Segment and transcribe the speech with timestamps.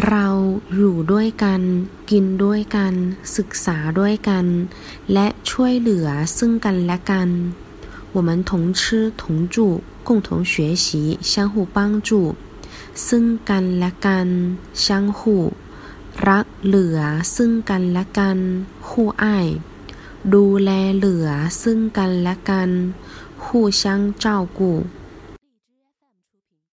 [0.00, 0.26] เรา
[0.74, 1.60] อยู่ด้วยกัน
[2.10, 2.94] กินด้วยกัน
[3.36, 4.46] ศึกษาด้วยกัน
[5.12, 7.28] และช่วยเหลือซึ่งกันและกัน
[8.14, 8.80] 我们同吃
[9.20, 9.22] 同
[9.54, 9.56] 住
[10.08, 11.78] 共同学习相互帮
[12.08, 12.10] 助
[13.06, 14.28] ซึ่งกันและกัน
[14.84, 14.86] 相
[15.18, 15.20] 互
[16.28, 16.98] รักเหลือ
[17.36, 18.38] ซึ่งกันและกัน
[18.88, 18.90] 互
[19.22, 19.24] 爱
[20.34, 21.28] ดูแลเหลือ
[21.62, 22.70] ซึ่งกันและกัน
[23.44, 23.46] 互
[23.80, 23.82] 相
[24.24, 24.24] 照
[24.58, 24.60] 顾